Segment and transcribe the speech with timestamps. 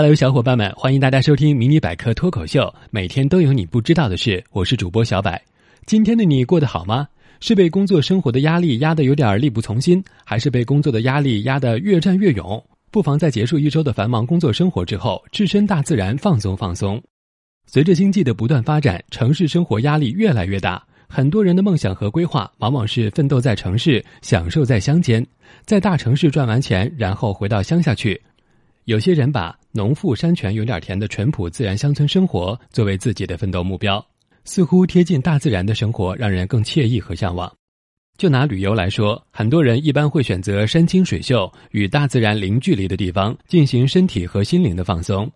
[0.00, 2.60] Hello，小伙伴们，欢迎大家收听《迷你百科脱口秀》，
[2.92, 4.44] 每天都有你不知道的事。
[4.52, 5.36] 我是主播小柏。
[5.86, 7.08] 今天的你过得好吗？
[7.40, 12.64] 是被工作生活的压力压得有点力不从心，还是被工作的压力压得越战越勇？
[12.92, 17.02] 不妨在结束一周的繁忙工作生活之后，置身大自然，放松放松。
[17.66, 25.26] 随着经济的不断发展，城市生活压力越来越大，很多人的梦想和规划往往是奋斗在城市，享受在乡间，
[25.64, 28.22] 在大城市赚完钱，然后回到乡下去。
[28.84, 34.04] 有些人把农富山泉有点甜的淳朴自然乡村生活作为自己的奋斗目标，
[34.44, 37.52] 似乎贴近大自然的生活让人更惬意和向往。
[38.16, 45.30] 就拿旅游来说，很多人一般会选择山清水秀、与大自然零距离的地方进行身体和心灵的放松，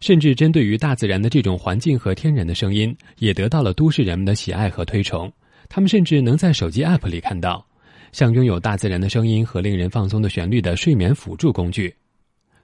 [0.00, 5.30] 甚至针对于大自然的这种环境和天然的声音，也得到了都市人们的喜爱和推崇。
[5.68, 7.66] 他们甚至能在手机 App 里看到，
[8.12, 11.92] 像拥有大自然的声音和令人放松的旋律的睡眠辅助工具。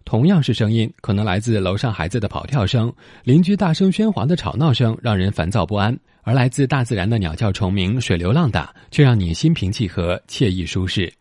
[0.04, 2.92] 同样是声音，可能来自楼上孩子的跑跳声，
[3.24, 11.12] 邻居大声喧哗的吵闹声让人烦躁不安；而来自大自然的鸟叫虫鸣、水流浪打，却让你心平气和、惬意舒适。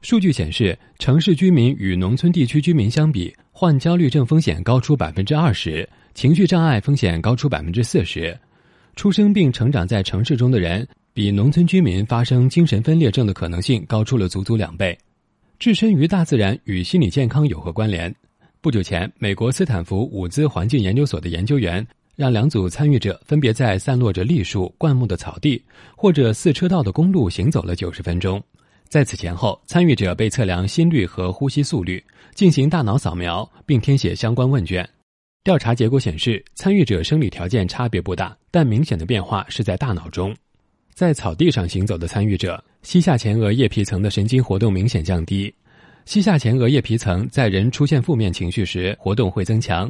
[0.00, 8.38] 数据显示，城市居民与农村地区居民相比，患焦虑症风险高出百分之二十，情绪障碍风险高出百分之四十。
[8.94, 14.96] 出生并成长在城市中的人，比农村居民发生精神分裂症的可能性高出了足足两倍。
[15.58, 18.14] 置身于大自然与心理健康有何关联？
[18.60, 25.60] 不久前，美国斯坦福伍兹环境研究所的研究员让两组参与者分别在散落着栗树、灌木的草地
[25.96, 28.40] 或者四车道的公路行走了九十分钟。
[28.88, 32.02] 在此前后，参与者被测量心率和呼吸速率，
[32.36, 34.88] 进行大脑扫描，并填写相关问卷。
[35.42, 40.32] 调查结果显示，参与者生理条件差别不大，但明显的变化是在大脑中。
[40.98, 45.54] 在草地上行走的参与者，膝下前额叶皮层的神经活动明显降低。
[46.06, 49.88] 膝下前额叶皮层在人出现负面情绪时活动会增强。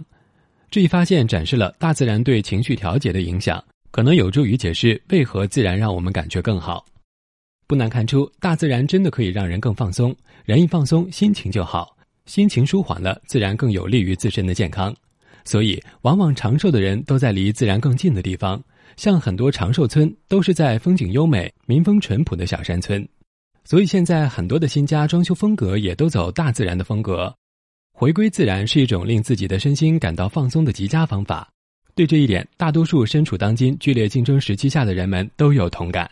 [0.70, 6.84] 这一发现展示了大自然对情绪调节的影响，可能有助于解释为何自然让我们感觉更好。
[7.67, 10.14] 不难看出，大自然真的可以让人更放松。
[10.45, 11.96] 人一放松，心情就好，
[12.27, 14.95] 心情舒缓了，自然更有利于自身的健康。
[15.42, 18.63] 所以，往往长寿的人都在离自然更近的地方。
[18.97, 23.07] 像很多长寿村都是在风景优美、民风淳朴的小山村，
[23.65, 27.33] 所以现在很多的新家装修风格也都走大自然的风格。
[27.93, 31.49] 回归自然是一种令自己的身心感到放松的极佳方法。
[31.95, 36.09] 对这一点，大多数身处当今剧烈竞争时期下的人们都有同感。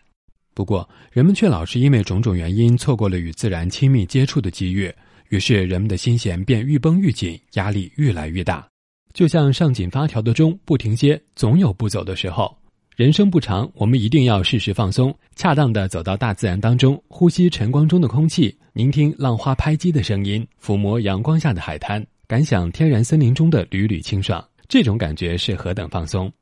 [0.52, 4.92] 不过，人们却老是因为种种原因错过了与自然亲密接触的机遇，
[5.28, 8.66] 于是人们的心弦便愈绷愈紧，压力越来越大。
[9.12, 12.56] 就像上紧发条的钟不停歇，总有不走的时候。
[12.96, 24.42] 人生不长，我们一定要适时放松，恰当的走到大自然当中，呼吸晨光中的空气，聆听浪花拍击的声音，抚摸阳光下的海滩，感想天然森林中的缕缕清爽。
[24.66, 26.32] 这种感觉是何等放松！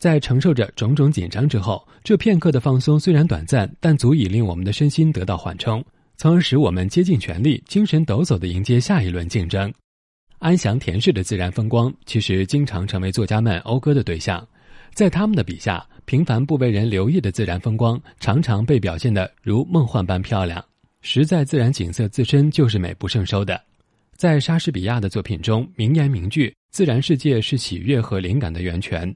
[0.00, 5.80] 在承受着种种紧张之后，这片刻的放松虽然短暂，但足以令我们的身心得到缓冲，
[6.16, 9.72] 从而使我们竭尽全力、精神抖擞地迎接下一轮竞争。
[10.40, 14.44] 安详恬适的自然风光，其实经常成为作家们讴歌的对象，
[14.92, 15.86] 在他们的笔下。
[16.06, 20.64] 平凡不为人留意的自然风光，常常被表现得如梦幻般漂亮。
[21.02, 23.62] 实在自然景色自身就是美不胜收的。
[24.16, 29.14] 在莎士比亚的作品中，名言名句“自然世界是喜悦和灵感的源泉”，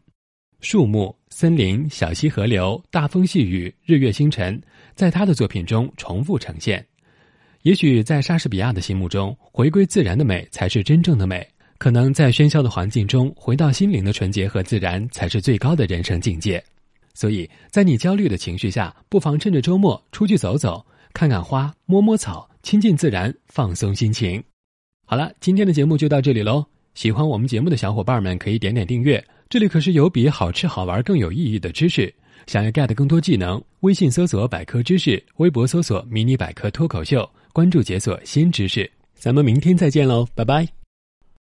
[0.62, 4.62] 树木、森林、小溪、河流、大风细雨、日月星辰，
[4.94, 6.86] 在他的作品中重复呈现。
[7.62, 11.44] 也许在莎士比亚的心目中，回归自然的美才是真正的美。
[11.84, 16.64] 可能在喧嚣的环境中，回到心灵的纯洁和自然，才是最高的人生境界。
[17.12, 24.42] 所以在你焦虑的情绪下，不妨趁着周末出去走走，看看花，摸摸草，亲近自然，放松心情。
[25.04, 26.64] 好了，今天的节目就到这里喽。
[26.94, 32.10] 喜欢我们节目的小伙伴们可以点点订阅，这里可是有比好吃好玩更有意义的知识。
[32.46, 38.90] 想要 get 更多技能，微信搜索百科知识，微博搜索迷你百科脱口秀，关注解锁新知识。
[39.12, 40.83] 咱们明天再见喽，拜拜。